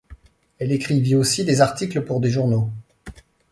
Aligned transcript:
Elle 0.57 0.71
écrivit 0.71 1.13
aussi 1.13 1.45
des 1.45 1.61
articles 1.61 2.01
pour 2.01 2.19
des 2.21 2.31
journaux. 2.31 2.71